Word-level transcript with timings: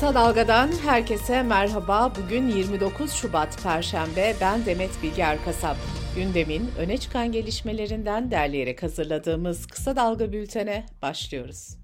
Kısa 0.00 0.14
Dalga'dan 0.14 0.68
herkese 0.84 1.42
merhaba. 1.42 2.12
Bugün 2.22 2.48
29 2.48 3.12
Şubat 3.12 3.62
Perşembe. 3.62 4.34
Ben 4.40 4.66
Demet 4.66 4.90
Bilge 5.02 5.22
Erkasap. 5.22 5.76
Gündemin 6.16 6.70
öne 6.78 6.98
çıkan 6.98 7.32
gelişmelerinden 7.32 8.30
derleyerek 8.30 8.82
hazırladığımız 8.82 9.66
Kısa 9.66 9.96
Dalga 9.96 10.32
bültene 10.32 10.86
başlıyoruz. 11.02 11.76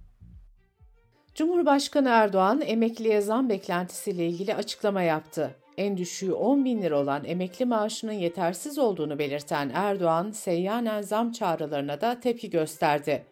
Cumhurbaşkanı 1.34 2.08
Erdoğan 2.08 2.60
emekliye 2.60 3.20
zam 3.20 3.48
beklentisiyle 3.48 4.26
ilgili 4.26 4.54
açıklama 4.54 5.02
yaptı. 5.02 5.54
En 5.76 5.96
düşüğü 5.96 6.32
10 6.32 6.64
bin 6.64 6.82
lira 6.82 6.98
olan 6.98 7.24
emekli 7.24 7.64
maaşının 7.64 8.12
yetersiz 8.12 8.78
olduğunu 8.78 9.18
belirten 9.18 9.70
Erdoğan, 9.74 10.30
seyyanen 10.30 11.02
zam 11.02 11.32
çağrılarına 11.32 12.00
da 12.00 12.20
tepki 12.20 12.50
gösterdi. 12.50 13.26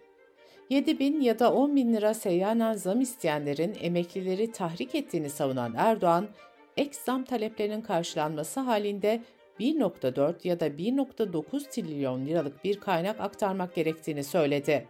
7 0.71 0.99
bin 0.99 1.21
ya 1.21 1.39
da 1.39 1.53
10 1.53 1.77
bin 1.77 1.93
lira 1.93 2.15
seyyanen 2.15 2.73
zam 2.73 3.01
isteyenlerin 3.01 3.77
emeklileri 3.81 4.53
tahrik 4.53 4.95
ettiğini 4.95 5.31
savunan 5.31 5.75
Erdoğan, 5.77 6.29
ek 6.77 6.91
zam 7.05 7.25
taleplerinin 7.25 7.81
karşılanması 7.81 8.61
halinde 8.61 9.23
1.4 9.61 10.49
ya 10.49 10.61
da 10.61 10.69
1.9 10.69 11.71
trilyon 11.71 12.27
liralık 12.27 12.65
bir 12.65 12.81
kaynak 12.81 13.21
aktarmak 13.21 13.75
gerektiğini 13.75 14.25
söyledi. 14.25 14.89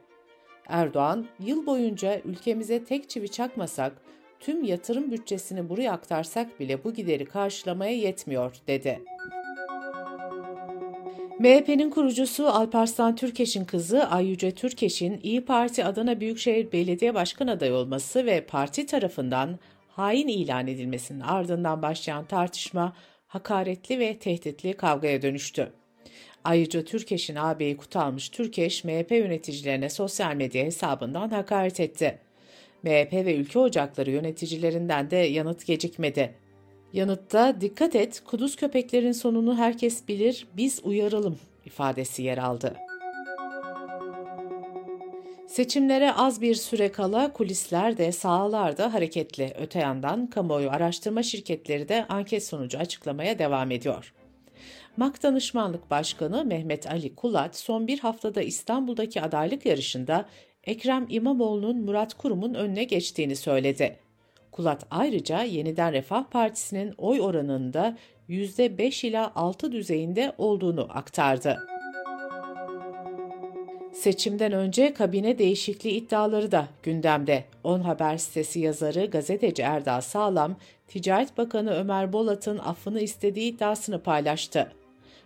Erdoğan, 0.69 1.27
yıl 1.41 1.66
boyunca 1.66 2.20
ülkemize 2.25 2.84
tek 2.84 3.09
çivi 3.09 3.28
çakmasak, 3.28 3.92
tüm 4.41 4.64
yatırım 4.64 5.11
bütçesini 5.11 5.69
buraya 5.69 5.92
aktarsak 5.92 6.61
bile 6.61 6.84
bu 6.84 6.95
gideri 6.95 7.25
karşılamaya 7.25 7.97
yetmiyor, 7.97 8.56
dedi. 8.66 9.00
MHP'nin 11.38 11.91
kurucusu 11.91 12.47
Alparslan 12.47 13.16
Türkeş'in 13.16 13.65
kızı 13.65 14.06
Ayyüce 14.11 14.51
Türkeş'in 14.51 15.20
İyi 15.23 15.45
Parti 15.45 15.84
Adana 15.84 16.20
Büyükşehir 16.20 16.73
Belediye 16.73 17.15
Başkan 17.15 17.47
adayı 17.47 17.75
olması 17.75 18.27
ve 18.27 18.41
parti 18.41 18.87
tarafından 18.87 19.59
hain 19.89 20.28
ilan 20.28 20.66
edilmesinin 20.66 21.20
ardından 21.20 21.83
başlayan 21.83 22.25
tartışma 22.25 22.97
hakaretli 23.27 23.98
ve 23.98 24.19
tehditli 24.19 24.73
kavgaya 24.73 25.23
dönüştü. 25.23 25.73
Ayrıca 26.45 26.84
Türkeş'in 26.84 27.36
ağabeyi 27.36 27.77
Kutalmış 27.77 28.28
Türkeş, 28.28 28.84
MHP 28.84 29.11
yöneticilerine 29.11 29.91
sosyal 29.91 30.34
medya 30.34 30.64
hesabından 30.64 31.28
hakaret 31.28 31.80
etti. 31.80 32.19
MHP 32.83 33.12
ve 33.12 33.36
Ülke 33.36 33.58
Ocakları 33.58 34.11
yöneticilerinden 34.11 35.11
de 35.11 35.17
yanıt 35.17 35.67
gecikmedi. 35.67 36.44
Yanıtta 36.95 37.61
dikkat 37.61 37.95
et, 37.97 38.23
kuduz 38.25 38.56
köpeklerin 38.56 39.12
sonunu 39.12 39.56
herkes 39.56 40.09
bilir, 40.09 40.47
biz 40.56 40.81
uyaralım 40.84 41.39
ifadesi 41.67 42.23
yer 42.23 42.39
aldı. 42.39 42.77
Seçimlere 45.47 46.12
az 46.12 46.41
bir 46.41 46.55
süre 46.55 46.92
kala 46.92 47.33
kulisler 47.33 47.98
de 47.98 48.12
sahalar 48.12 48.78
da 48.78 48.95
hareketli. 48.95 49.53
Öte 49.59 49.78
yandan 49.78 50.27
kamuoyu 50.27 50.70
araştırma 50.70 51.23
şirketleri 51.23 51.89
de 51.89 52.06
anket 52.09 52.47
sonucu 52.47 52.78
açıklamaya 52.78 53.39
devam 53.39 53.70
ediyor. 53.70 54.14
MAK 54.97 55.23
Danışmanlık 55.23 55.91
Başkanı 55.91 56.45
Mehmet 56.45 56.91
Ali 56.91 57.14
Kulat 57.14 57.56
son 57.56 57.86
bir 57.86 57.98
haftada 57.98 58.42
İstanbul'daki 58.42 59.23
adaylık 59.23 59.67
yarışında 59.67 60.29
Ekrem 60.64 61.06
İmamoğlu'nun 61.08 61.81
Murat 61.81 62.14
Kurum'un 62.14 62.55
önüne 62.55 62.84
geçtiğini 62.84 63.36
söyledi. 63.36 64.03
Kulat 64.55 64.86
ayrıca 64.91 65.42
Yeniden 65.42 65.92
Refah 65.92 66.24
Partisi'nin 66.24 66.94
oy 66.98 67.20
oranında 67.20 67.97
%5 68.28 69.06
ila 69.06 69.33
6 69.34 69.72
düzeyinde 69.72 70.33
olduğunu 70.38 70.88
aktardı. 70.91 71.58
Seçimden 73.92 74.52
önce 74.52 74.94
kabine 74.94 75.38
değişikliği 75.38 75.91
iddiaları 75.91 76.52
da 76.52 76.69
gündemde. 76.83 77.44
10 77.64 77.80
Haber 77.80 78.16
sitesi 78.16 78.61
yazarı 78.61 79.06
gazeteci 79.06 79.62
Erdal 79.62 80.00
Sağlam, 80.00 80.56
Ticaret 80.89 81.39
Bakanı 81.39 81.70
Ömer 81.74 82.12
Bolat'ın 82.12 82.58
affını 82.58 83.00
istediği 83.00 83.52
iddiasını 83.52 84.02
paylaştı. 84.02 84.72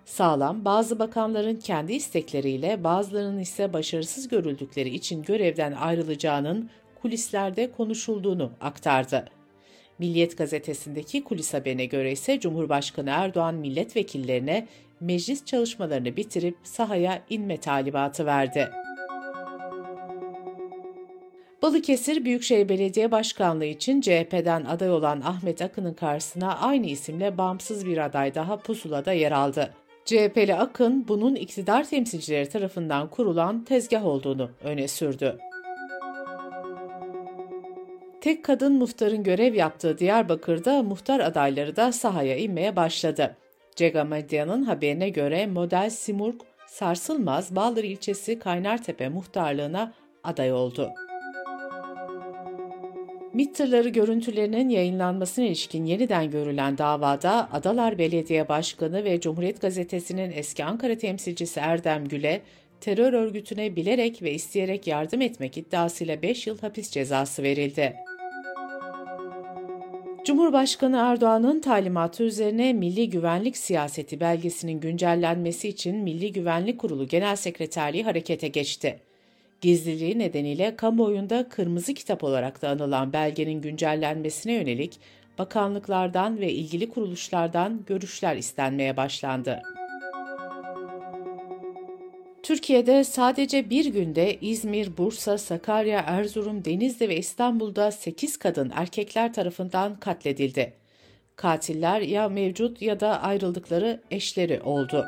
Sağlam, 0.05 0.65
bazı 0.65 0.99
bakanların 0.99 1.57
kendi 1.57 1.93
istekleriyle 1.93 2.85
bazılarının 2.85 3.39
ise 3.39 3.73
başarısız 3.73 4.29
görüldükleri 4.29 4.89
için 4.89 5.23
görevden 5.23 5.73
ayrılacağının 5.73 6.71
kulislerde 7.03 7.73
konuşulduğunu 7.73 8.53
aktardı. 8.61 9.25
Milliyet 9.99 10.39
gazetesindeki 10.39 11.25
kulis 11.25 11.55
haberine 11.55 11.87
göre 11.87 12.13
ise 12.13 12.41
Cumhurbaşkanı 12.41 13.11
Erdoğan 13.11 13.55
milletvekillerine 13.55 14.69
meclis 15.01 15.45
çalışmalarını 15.45 16.17
bitirip 16.17 16.57
sahaya 16.63 17.23
inme 17.31 17.57
talimatı 17.57 18.27
verdi. 18.27 18.71
Balıkesir 21.63 22.25
Büyükşehir 22.25 22.69
Belediye 22.69 23.11
Başkanlığı 23.11 23.65
için 23.65 24.01
CHP'den 24.01 24.65
aday 24.65 24.91
olan 24.91 25.21
Ahmet 25.21 25.63
Akın'ın 25.63 25.95
karşısına 25.95 26.59
aynı 26.59 26.87
isimle 26.87 27.39
bağımsız 27.39 27.87
bir 27.87 27.99
aday 27.99 28.35
daha 28.35 28.57
pusulada 28.57 29.13
yer 29.13 29.33
aldı. 29.33 29.75
CHP'li 30.05 30.55
Akın 30.55 31.09
bunun 31.09 31.35
iktidar 31.35 31.89
temsilcileri 31.89 32.49
tarafından 32.49 33.11
kurulan 33.11 33.65
tezgah 33.65 34.07
olduğunu 34.07 34.51
öne 34.65 34.89
sürdü. 34.89 35.39
Tek 38.21 38.45
kadın 38.45 38.73
muhtarın 38.73 39.23
görev 39.23 39.55
yaptığı 39.55 39.99
Diyarbakır'da 39.99 40.83
muhtar 40.83 41.21
adayları 41.21 41.77
da 41.77 41.93
sahaya 41.93 42.37
inmeye 42.37 42.77
başladı. 42.77 43.37
Cega 43.77 44.05
Medya'nın 44.05 44.63
haberine 44.63 45.09
göre 45.09 45.47
model 45.47 45.91
Simurg 45.91 46.41
Sarsılmaz 46.67 47.57
Bağdır 47.57 47.85
ilçesi 47.85 48.39
Kaynartepe 48.39 49.09
muhtarlığına 49.09 49.93
aday 50.25 50.53
oldu. 50.53 50.91
MİT 53.35 53.55
tırları 53.55 53.89
görüntülerinin 53.89 54.69
yayınlanmasına 54.69 55.45
ilişkin 55.45 55.85
yeniden 55.85 56.31
görülen 56.31 56.79
davada 56.79 57.49
Adalar 57.53 57.99
Belediye 57.99 58.49
Başkanı 58.49 59.05
ve 59.05 59.21
Cumhuriyet 59.21 59.61
Gazetesi'nin 59.61 60.33
eski 60.33 60.65
Ankara 60.65 60.99
temsilcisi 60.99 61.61
Erdem 61.61 62.09
Gül'e 62.09 62.41
terör 62.81 63.13
örgütüne 63.13 63.77
bilerek 63.77 64.23
ve 64.23 64.33
isteyerek 64.33 64.87
yardım 64.87 65.21
etmek 65.21 65.59
iddiasıyla 65.59 66.23
5 66.23 66.47
yıl 66.47 66.59
hapis 66.59 66.91
cezası 66.91 67.43
verildi. 67.43 67.97
Cumhurbaşkanı 70.25 70.97
Erdoğan'ın 70.97 71.61
talimatı 71.61 72.23
üzerine 72.23 72.73
Milli 72.73 73.11
Güvenlik 73.11 73.57
Siyaseti 73.57 74.21
belgesinin 74.21 74.81
güncellenmesi 74.81 75.69
için 75.69 75.97
Milli 75.97 76.33
Güvenlik 76.33 76.79
Kurulu 76.79 77.09
Genel 77.09 77.37
Sekreterliği 77.37 78.05
harekete 78.05 78.49
geçti. 78.49 79.01
Gizliliği 79.61 80.19
nedeniyle 80.19 80.77
kamuoyunda 80.77 81.49
kırmızı 81.49 81.95
kitap 81.95 82.25
olarak 82.25 82.63
da 82.63 82.69
anılan 82.69 83.13
belgenin 83.13 83.61
güncellenmesine 83.63 84.53
yönelik 84.53 85.01
bakanlıklardan 85.39 86.41
ve 86.41 86.53
ilgili 86.53 86.91
kuruluşlardan 86.91 87.85
görüşler 87.87 88.37
istenmeye 88.37 88.97
başlandı. 88.97 89.63
Türkiye'de 92.49 93.05
sadece 93.05 93.71
bir 93.71 93.85
günde 93.87 94.39
İzmir, 94.41 94.97
Bursa, 94.97 95.39
Sakarya, 95.39 96.05
Erzurum, 96.07 96.65
Denizli 96.65 97.09
ve 97.09 97.17
İstanbul'da 97.17 97.91
8 97.91 98.37
kadın 98.37 98.73
erkekler 98.75 99.33
tarafından 99.33 100.01
katledildi. 100.01 100.73
Katiller 101.37 102.01
ya 102.01 102.29
mevcut 102.29 102.83
ya 102.83 103.01
da 103.01 103.23
ayrıldıkları 103.23 104.01
eşleri 104.11 104.61
oldu. 104.61 105.05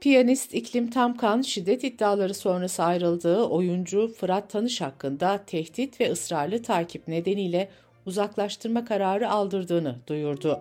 Piyanist 0.00 0.54
İklim 0.54 0.90
Tamkan 0.90 1.42
şiddet 1.42 1.84
iddiaları 1.84 2.34
sonrası 2.34 2.82
ayrıldığı 2.82 3.42
oyuncu 3.44 4.08
Fırat 4.08 4.50
Tanış 4.50 4.80
hakkında 4.80 5.44
tehdit 5.46 6.00
ve 6.00 6.10
ısrarlı 6.10 6.62
takip 6.62 7.08
nedeniyle 7.08 7.68
uzaklaştırma 8.06 8.84
kararı 8.84 9.30
aldırdığını 9.30 9.96
duyurdu. 10.06 10.60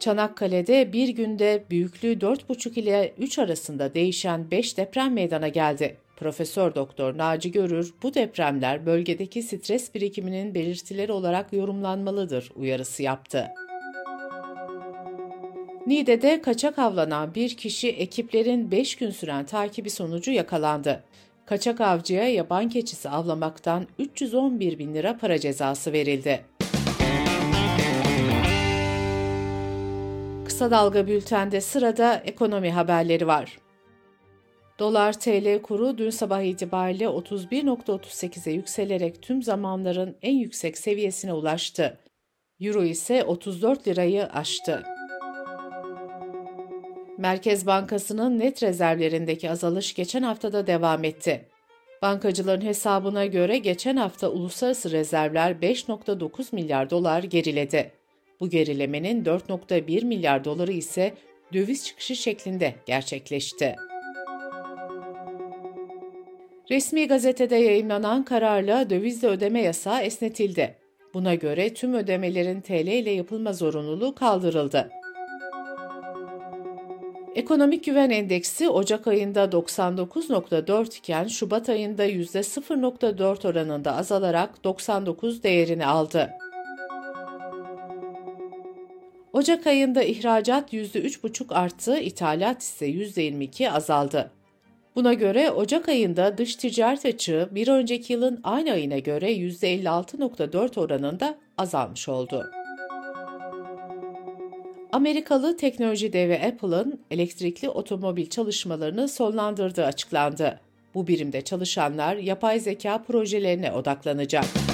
Çanakkale'de 0.00 0.92
bir 0.92 1.08
günde 1.08 1.64
büyüklüğü 1.70 2.12
4,5 2.12 2.80
ile 2.80 3.14
3 3.18 3.38
arasında 3.38 3.94
değişen 3.94 4.50
5 4.50 4.76
deprem 4.76 5.12
meydana 5.12 5.48
geldi. 5.48 5.96
Profesör 6.16 6.74
Doktor 6.74 7.18
Naci 7.18 7.52
Görür, 7.52 7.94
bu 8.02 8.14
depremler 8.14 8.86
bölgedeki 8.86 9.42
stres 9.42 9.94
birikiminin 9.94 10.54
belirtileri 10.54 11.12
olarak 11.12 11.52
yorumlanmalıdır 11.52 12.50
uyarısı 12.56 13.02
yaptı. 13.02 13.48
Niğde'de 15.86 16.42
kaçak 16.42 16.78
avlanan 16.78 17.34
bir 17.34 17.56
kişi 17.56 17.88
ekiplerin 17.88 18.70
5 18.70 18.96
gün 18.96 19.10
süren 19.10 19.46
takibi 19.46 19.90
sonucu 19.90 20.30
yakalandı. 20.30 21.04
Kaçak 21.46 21.80
avcıya 21.80 22.28
yaban 22.28 22.68
keçisi 22.68 23.08
avlamaktan 23.08 23.86
311 23.98 24.78
bin 24.78 24.94
lira 24.94 25.18
para 25.18 25.38
cezası 25.38 25.92
verildi. 25.92 26.44
Kısa 30.58 30.70
Dalga 30.70 31.06
Bülten'de 31.06 31.60
sırada 31.60 32.22
ekonomi 32.24 32.70
haberleri 32.70 33.26
var. 33.26 33.58
Dolar 34.78 35.20
TL 35.20 35.62
kuru 35.62 35.98
dün 35.98 36.10
sabah 36.10 36.42
itibariyle 36.42 37.04
31.38'e 37.04 38.52
yükselerek 38.52 39.22
tüm 39.22 39.42
zamanların 39.42 40.16
en 40.22 40.34
yüksek 40.34 40.78
seviyesine 40.78 41.32
ulaştı. 41.32 41.98
Euro 42.60 42.82
ise 42.82 43.24
34 43.24 43.88
lirayı 43.88 44.26
aştı. 44.26 44.82
Merkez 47.18 47.66
Bankası'nın 47.66 48.38
net 48.38 48.62
rezervlerindeki 48.62 49.50
azalış 49.50 49.94
geçen 49.94 50.22
haftada 50.22 50.66
devam 50.66 51.04
etti. 51.04 51.48
Bankacıların 52.02 52.64
hesabına 52.64 53.26
göre 53.26 53.58
geçen 53.58 53.96
hafta 53.96 54.28
uluslararası 54.28 54.90
rezervler 54.90 55.52
5.9 55.52 56.54
milyar 56.54 56.90
dolar 56.90 57.22
geriledi. 57.22 57.97
Bu 58.40 58.48
gerilemenin 58.48 59.24
4.1 59.24 60.04
milyar 60.04 60.44
doları 60.44 60.72
ise 60.72 61.14
döviz 61.52 61.86
çıkışı 61.86 62.16
şeklinde 62.16 62.74
gerçekleşti. 62.86 63.76
Resmi 66.70 67.08
gazetede 67.08 67.56
yayınlanan 67.56 68.24
kararla 68.24 68.90
dövizle 68.90 69.28
ödeme 69.28 69.62
yasağı 69.62 70.02
esnetildi. 70.02 70.74
Buna 71.14 71.34
göre 71.34 71.74
tüm 71.74 71.94
ödemelerin 71.94 72.60
TL 72.60 72.86
ile 72.86 73.10
yapılma 73.10 73.52
zorunluluğu 73.52 74.14
kaldırıldı. 74.14 74.90
Ekonomik 77.34 77.84
Güven 77.84 78.10
Endeksi 78.10 78.68
Ocak 78.68 79.06
ayında 79.06 79.44
99.4 79.44 80.98
iken 80.98 81.26
Şubat 81.26 81.68
ayında 81.68 82.06
%0.4 82.06 83.48
oranında 83.48 83.96
azalarak 83.96 84.64
99 84.64 85.42
değerini 85.42 85.86
aldı. 85.86 86.30
Ocak 89.38 89.66
ayında 89.66 90.02
ihracat 90.02 90.72
%3,5 90.72 91.54
arttı, 91.54 91.98
ithalat 91.98 92.62
ise 92.62 92.86
%22 92.86 93.70
azaldı. 93.70 94.30
Buna 94.96 95.14
göre 95.14 95.50
Ocak 95.50 95.88
ayında 95.88 96.38
dış 96.38 96.56
ticaret 96.56 97.04
açığı 97.04 97.48
bir 97.50 97.68
önceki 97.68 98.12
yılın 98.12 98.40
aynı 98.44 98.72
ayına 98.72 98.98
göre 98.98 99.32
%56.4 99.32 100.80
oranında 100.80 101.38
azalmış 101.58 102.08
oldu. 102.08 102.50
Amerikalı 104.92 105.56
teknoloji 105.56 106.12
devi 106.12 106.34
Apple'ın 106.34 107.00
elektrikli 107.10 107.68
otomobil 107.68 108.26
çalışmalarını 108.26 109.08
sonlandırdığı 109.08 109.84
açıklandı. 109.84 110.60
Bu 110.94 111.06
birimde 111.06 111.40
çalışanlar 111.40 112.16
yapay 112.16 112.60
zeka 112.60 113.02
projelerine 113.02 113.72
odaklanacak. 113.72 114.67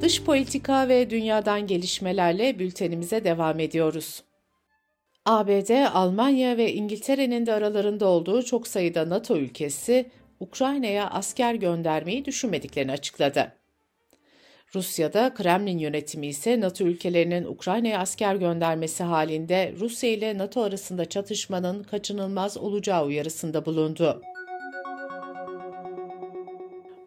Dış 0.00 0.22
politika 0.22 0.88
ve 0.88 1.10
dünyadan 1.10 1.66
gelişmelerle 1.66 2.58
bültenimize 2.58 3.24
devam 3.24 3.60
ediyoruz. 3.60 4.22
ABD, 5.26 5.86
Almanya 5.92 6.56
ve 6.56 6.72
İngiltere'nin 6.72 7.46
de 7.46 7.52
aralarında 7.52 8.06
olduğu 8.06 8.42
çok 8.42 8.68
sayıda 8.68 9.08
NATO 9.08 9.36
ülkesi 9.36 10.10
Ukrayna'ya 10.40 11.10
asker 11.10 11.54
göndermeyi 11.54 12.24
düşünmediklerini 12.24 12.92
açıkladı. 12.92 13.52
Rusya'da 14.74 15.34
Kremlin 15.34 15.78
yönetimi 15.78 16.26
ise 16.26 16.60
NATO 16.60 16.84
ülkelerinin 16.84 17.44
Ukrayna'ya 17.44 17.98
asker 18.00 18.34
göndermesi 18.34 19.02
halinde 19.02 19.74
Rusya 19.80 20.10
ile 20.10 20.38
NATO 20.38 20.62
arasında 20.62 21.04
çatışmanın 21.04 21.82
kaçınılmaz 21.82 22.56
olacağı 22.56 23.06
uyarısında 23.06 23.66
bulundu. 23.66 24.22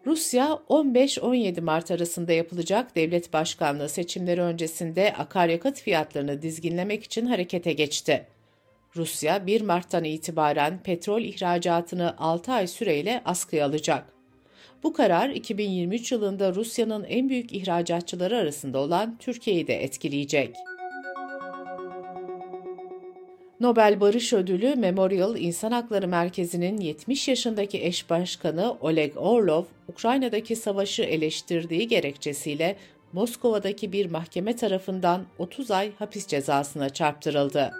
Rusya 0.06 0.58
15-17 0.68 1.60
Mart 1.60 1.90
arasında 1.90 2.32
yapılacak 2.32 2.96
devlet 2.96 3.32
başkanlığı 3.32 3.88
seçimleri 3.88 4.40
öncesinde 4.40 5.14
akaryakıt 5.18 5.80
fiyatlarını 5.80 6.42
dizginlemek 6.42 7.04
için 7.04 7.26
harekete 7.26 7.72
geçti. 7.72 8.26
Rusya 8.96 9.46
1 9.46 9.60
Mart'tan 9.60 10.04
itibaren 10.04 10.82
petrol 10.82 11.22
ihracatını 11.22 12.14
6 12.18 12.52
ay 12.52 12.66
süreyle 12.66 13.22
askıya 13.24 13.66
alacak. 13.66 14.12
Bu 14.82 14.92
karar 14.92 15.30
2023 15.30 16.12
yılında 16.12 16.54
Rusya'nın 16.54 17.04
en 17.04 17.28
büyük 17.28 17.52
ihracatçıları 17.52 18.36
arasında 18.36 18.78
olan 18.78 19.16
Türkiye'yi 19.18 19.66
de 19.66 19.82
etkileyecek. 19.82 20.56
Nobel 23.62 24.00
Barış 24.00 24.32
Ödülü 24.32 24.74
Memorial 24.76 25.36
İnsan 25.36 25.72
Hakları 25.72 26.08
Merkezi'nin 26.08 26.80
70 26.80 27.28
yaşındaki 27.28 27.84
eş 27.84 28.10
başkanı 28.10 28.76
Oleg 28.80 29.12
Orlov, 29.16 29.64
Ukrayna'daki 29.88 30.56
savaşı 30.56 31.02
eleştirdiği 31.02 31.88
gerekçesiyle 31.88 32.76
Moskova'daki 33.12 33.92
bir 33.92 34.10
mahkeme 34.10 34.56
tarafından 34.56 35.24
30 35.38 35.70
ay 35.70 35.92
hapis 35.98 36.26
cezasına 36.26 36.90
çarptırıldı. 36.90 37.72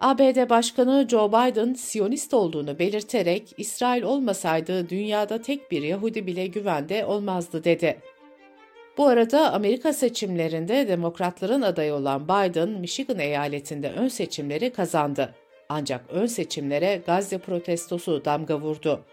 ABD 0.00 0.50
Başkanı 0.50 1.06
Joe 1.10 1.28
Biden, 1.28 1.74
Siyonist 1.74 2.34
olduğunu 2.34 2.78
belirterek 2.78 3.54
İsrail 3.56 4.02
olmasaydı 4.02 4.88
dünyada 4.88 5.42
tek 5.42 5.70
bir 5.70 5.82
Yahudi 5.82 6.26
bile 6.26 6.46
güvende 6.46 7.04
olmazdı 7.04 7.64
dedi. 7.64 7.98
Bu 8.98 9.06
arada 9.06 9.52
Amerika 9.52 9.92
seçimlerinde 9.92 10.88
demokratların 10.88 11.62
adayı 11.62 11.94
olan 11.94 12.24
Biden, 12.24 12.68
Michigan 12.68 13.18
eyaletinde 13.18 13.90
ön 13.90 14.08
seçimleri 14.08 14.72
kazandı. 14.72 15.34
Ancak 15.68 16.04
ön 16.10 16.26
seçimlere 16.26 17.02
Gazze 17.06 17.38
protestosu 17.38 18.24
damga 18.24 18.60
vurdu. 18.60 19.04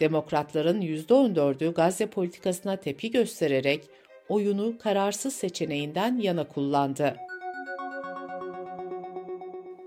Demokratların 0.00 0.80
%14'ü 0.80 1.74
Gazze 1.74 2.06
politikasına 2.06 2.76
tepki 2.76 3.10
göstererek 3.10 3.84
oyunu 4.28 4.78
kararsız 4.78 5.34
seçeneğinden 5.34 6.16
yana 6.16 6.48
kullandı. 6.48 7.16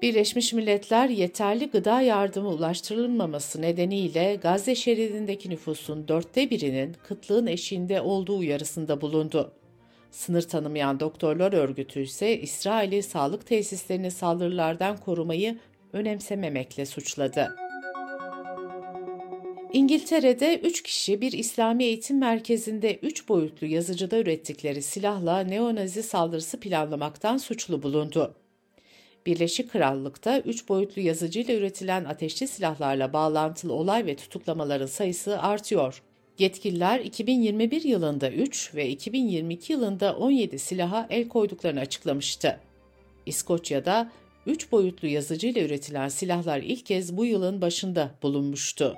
Birleşmiş 0.04 0.54
Milletler 0.54 1.10
yeterli 1.10 1.70
gıda 1.70 2.02
yardımı 2.02 2.50
ulaştırılmaması 2.50 3.62
nedeniyle 3.62 4.36
Gazze 4.36 4.76
şeridindeki 4.76 5.50
nüfusun 5.50 6.08
dörtte 6.08 6.50
birinin 6.50 6.96
kıtlığın 7.04 7.48
eşiğinde 7.48 8.02
olduğu 8.02 8.38
uyarısında 8.38 9.02
bulundu. 9.02 9.54
Sınır 10.12 10.42
tanımayan 10.42 11.00
doktorlar 11.00 11.54
örgütü 11.54 12.02
ise 12.02 12.40
İsrail'i 12.40 13.04
sağlık 13.04 13.46
tesislerini 13.46 14.12
saldırılardan 14.12 14.98
korumayı 14.98 15.58
önemsememekle 15.94 16.86
suçladı. 16.86 17.56
İngiltere'de 19.74 20.60
3 20.60 20.84
kişi 20.84 21.22
bir 21.22 21.32
İslami 21.32 21.84
eğitim 21.84 22.20
merkezinde 22.20 22.96
3 22.96 23.30
boyutlu 23.30 23.68
yazıcıda 23.68 24.18
ürettikleri 24.18 24.82
silahla 24.82 25.40
neonazi 25.40 26.04
saldırısı 26.04 26.60
planlamaktan 26.60 27.38
suçlu 27.38 27.84
bulundu. 27.84 28.43
Birleşik 29.26 29.72
Krallık'ta 29.72 30.40
3 30.40 30.70
boyutlu 30.70 31.02
yazıcıyla 31.02 31.54
üretilen 31.54 32.06
ateşli 32.06 32.48
silahlarla 32.48 33.14
bağlantılı 33.14 33.74
olay 33.74 34.06
ve 34.06 34.16
tutuklamaların 34.16 34.86
sayısı 34.86 35.42
artıyor. 35.42 36.02
Yetkililer 36.40 37.00
2021 37.00 37.82
yılında 37.84 38.32
3 38.32 38.76
ve 38.76 38.90
2022 38.90 39.74
yılında 39.74 40.16
17 40.16 40.60
silaha 40.60 41.08
el 41.10 41.28
koyduklarını 41.28 41.80
açıklamıştı. 41.80 42.60
İskoçya'da 43.26 44.12
3 44.46 44.72
boyutlu 44.72 45.08
yazıcıyla 45.08 45.62
üretilen 45.62 46.08
silahlar 46.08 46.60
ilk 46.60 46.86
kez 46.86 47.18
bu 47.18 47.26
yılın 47.26 47.62
başında 47.62 48.12
bulunmuştu. 48.24 48.96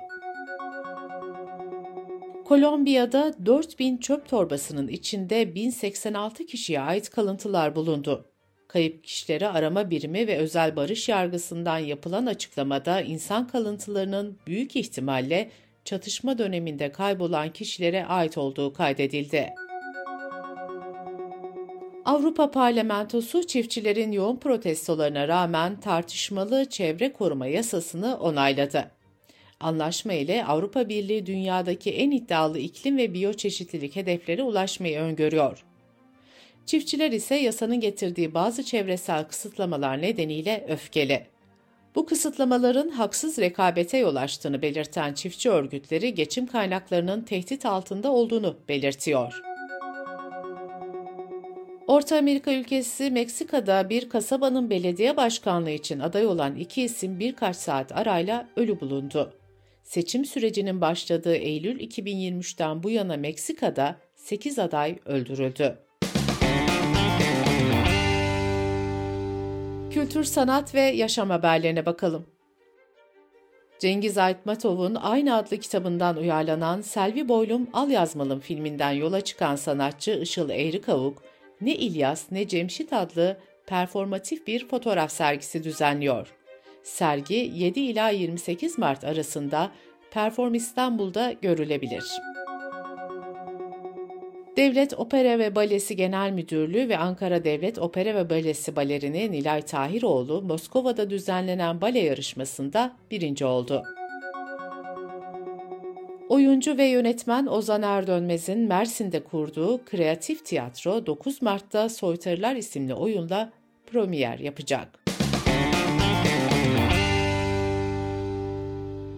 Kolombiya'da 2.44 3.34
4000 3.46 3.96
çöp 3.96 4.28
torbasının 4.28 4.88
içinde 4.88 5.54
1086 5.54 6.46
kişiye 6.46 6.80
ait 6.80 7.10
kalıntılar 7.10 7.76
bulundu. 7.76 8.35
Kayıp 8.76 9.04
kişileri 9.04 9.48
arama 9.48 9.90
birimi 9.90 10.26
ve 10.26 10.36
özel 10.36 10.76
barış 10.76 11.08
yargısından 11.08 11.78
yapılan 11.78 12.26
açıklamada 12.26 13.00
insan 13.00 13.48
kalıntılarının 13.48 14.38
büyük 14.46 14.76
ihtimalle 14.76 15.50
çatışma 15.84 16.38
döneminde 16.38 16.92
kaybolan 16.92 17.52
kişilere 17.52 18.06
ait 18.06 18.38
olduğu 18.38 18.72
kaydedildi. 18.72 19.54
Avrupa 22.04 22.50
Parlamentosu 22.50 23.46
çiftçilerin 23.46 24.12
yoğun 24.12 24.36
protestolarına 24.36 25.28
rağmen 25.28 25.80
tartışmalı 25.80 26.64
çevre 26.64 27.12
koruma 27.12 27.46
yasasını 27.46 28.16
onayladı. 28.16 28.90
Anlaşma 29.60 30.12
ile 30.12 30.44
Avrupa 30.44 30.88
Birliği 30.88 31.26
dünyadaki 31.26 31.90
en 31.90 32.10
iddialı 32.10 32.58
iklim 32.58 32.98
ve 32.98 33.14
biyoçeşitlilik 33.14 33.96
hedefleri 33.96 34.42
ulaşmayı 34.42 34.98
öngörüyor. 34.98 35.64
Çiftçiler 36.66 37.12
ise 37.12 37.34
yasanın 37.34 37.80
getirdiği 37.80 38.34
bazı 38.34 38.62
çevresel 38.62 39.24
kısıtlamalar 39.24 40.02
nedeniyle 40.02 40.66
öfkeli. 40.68 41.26
Bu 41.94 42.06
kısıtlamaların 42.06 42.88
haksız 42.88 43.38
rekabete 43.38 43.98
yol 43.98 44.16
açtığını 44.16 44.62
belirten 44.62 45.14
çiftçi 45.14 45.50
örgütleri 45.50 46.14
geçim 46.14 46.46
kaynaklarının 46.46 47.22
tehdit 47.22 47.66
altında 47.66 48.12
olduğunu 48.12 48.56
belirtiyor. 48.68 49.42
Orta 51.86 52.18
Amerika 52.18 52.52
ülkesi 52.52 53.10
Meksika'da 53.10 53.90
bir 53.90 54.08
kasabanın 54.08 54.70
belediye 54.70 55.16
başkanlığı 55.16 55.70
için 55.70 56.00
aday 56.00 56.26
olan 56.26 56.56
iki 56.56 56.82
isim 56.82 57.20
birkaç 57.20 57.56
saat 57.56 57.92
arayla 57.92 58.48
ölü 58.56 58.80
bulundu. 58.80 59.34
Seçim 59.82 60.24
sürecinin 60.24 60.80
başladığı 60.80 61.36
Eylül 61.36 61.80
2023'ten 61.80 62.82
bu 62.82 62.90
yana 62.90 63.16
Meksika'da 63.16 63.96
8 64.14 64.58
aday 64.58 64.98
öldürüldü. 65.04 65.85
Kültür, 70.06 70.24
sanat 70.24 70.74
ve 70.74 70.80
yaşam 70.80 71.30
haberlerine 71.30 71.86
bakalım. 71.86 72.26
Cengiz 73.78 74.18
Aytmatov'un 74.18 74.94
aynı 74.94 75.36
adlı 75.36 75.56
kitabından 75.58 76.16
uyarlanan 76.16 76.80
Selvi 76.80 77.28
Boylum 77.28 77.68
Al 77.72 77.90
Yazmalım 77.90 78.40
filminden 78.40 78.90
yola 78.90 79.20
çıkan 79.20 79.56
sanatçı 79.56 80.10
Işıl 80.22 80.50
Eğrikavuk, 80.50 81.22
ne 81.60 81.74
İlyas 81.74 82.32
ne 82.32 82.48
Cemşit 82.48 82.92
adlı 82.92 83.36
performatif 83.66 84.46
bir 84.46 84.68
fotoğraf 84.68 85.12
sergisi 85.12 85.64
düzenliyor. 85.64 86.34
Sergi 86.82 87.52
7 87.54 87.80
ila 87.80 88.08
28 88.08 88.78
Mart 88.78 89.04
arasında 89.04 89.70
Perform 90.10 90.54
İstanbul'da 90.54 91.32
görülebilir. 91.32 92.04
Devlet 94.56 94.98
Opera 94.98 95.38
ve 95.38 95.54
Balesi 95.54 95.96
Genel 95.96 96.30
Müdürlüğü 96.30 96.88
ve 96.88 96.98
Ankara 96.98 97.44
Devlet 97.44 97.78
Opera 97.78 98.14
ve 98.14 98.30
Balesi 98.30 98.76
balerini 98.76 99.32
Nilay 99.32 99.62
Tahiroğlu, 99.62 100.42
Moskova'da 100.42 101.10
düzenlenen 101.10 101.80
bale 101.80 101.98
yarışmasında 101.98 102.96
birinci 103.10 103.44
oldu. 103.44 103.82
Oyuncu 106.28 106.78
ve 106.78 106.84
yönetmen 106.84 107.46
Ozan 107.46 107.82
Erdönmez'in 107.82 108.58
Mersin'de 108.58 109.24
kurduğu 109.24 109.84
Kreatif 109.84 110.44
Tiyatro 110.44 111.06
9 111.06 111.42
Mart'ta 111.42 111.88
Soytarılar 111.88 112.56
isimli 112.56 112.94
oyunla 112.94 113.52
premier 113.86 114.38
yapacak. 114.38 114.88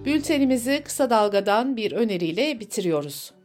Bültenimizi 0.05 0.83
kısa 0.85 1.11
dalgadan 1.11 1.77
bir 1.77 1.93
öneriyle 1.93 2.61
bitiriyoruz. 2.61 3.38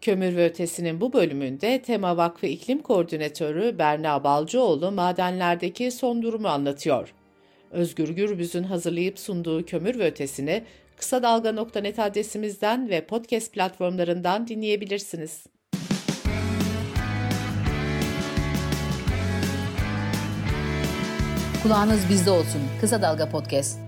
Kömür 0.00 0.36
ve 0.36 0.44
Ötesi'nin 0.44 1.00
bu 1.00 1.12
bölümünde 1.12 1.82
Tema 1.82 2.16
Vakfı 2.16 2.46
İklim 2.46 2.82
Koordinatörü 2.82 3.78
Berna 3.78 4.24
Balcıoğlu 4.24 4.92
madenlerdeki 4.92 5.90
son 5.90 6.22
durumu 6.22 6.48
anlatıyor. 6.48 7.14
Özgür 7.70 8.08
Gürbüz'ün 8.08 8.62
hazırlayıp 8.62 9.18
sunduğu 9.18 9.64
Kömür 9.64 9.98
ve 9.98 10.06
Ötesi'ni 10.06 10.62
kısa 10.96 11.22
dalga.net 11.22 11.98
adresimizden 11.98 12.88
ve 12.88 13.06
podcast 13.06 13.52
platformlarından 13.52 14.48
dinleyebilirsiniz. 14.48 15.46
Kulağınız 21.62 22.00
bizde 22.10 22.30
olsun. 22.30 22.60
Kısa 22.80 23.02
Dalga 23.02 23.28
Podcast. 23.28 23.87